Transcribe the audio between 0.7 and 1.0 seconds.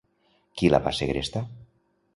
la va